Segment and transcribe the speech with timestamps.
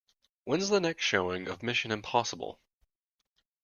[0.45, 2.59] When's the next showing of Mission: Impossible?